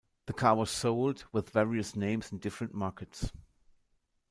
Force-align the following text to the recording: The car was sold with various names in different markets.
The 0.25 0.33
car 0.33 0.55
was 0.55 0.71
sold 0.71 1.25
with 1.31 1.51
various 1.51 1.95
names 1.95 2.31
in 2.31 2.39
different 2.39 2.73
markets. 2.73 3.31